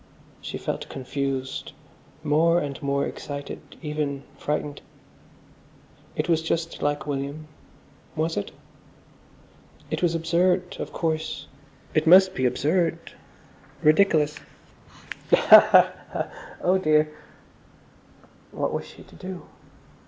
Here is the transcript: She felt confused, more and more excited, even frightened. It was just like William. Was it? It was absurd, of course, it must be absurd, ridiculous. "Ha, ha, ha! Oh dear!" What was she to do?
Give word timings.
She 0.41 0.57
felt 0.57 0.89
confused, 0.89 1.73
more 2.23 2.59
and 2.59 2.81
more 2.81 3.05
excited, 3.05 3.59
even 3.83 4.23
frightened. 4.35 4.81
It 6.15 6.27
was 6.27 6.41
just 6.41 6.81
like 6.81 7.05
William. 7.05 7.47
Was 8.15 8.35
it? 8.35 8.49
It 9.91 10.01
was 10.01 10.15
absurd, 10.15 10.77
of 10.79 10.91
course, 10.91 11.45
it 11.93 12.07
must 12.07 12.33
be 12.33 12.47
absurd, 12.47 13.11
ridiculous. 13.83 14.39
"Ha, 15.35 15.59
ha, 15.69 15.93
ha! 16.11 16.31
Oh 16.63 16.79
dear!" 16.79 17.15
What 18.51 18.73
was 18.73 18.87
she 18.87 19.03
to 19.03 19.15
do? 19.15 19.43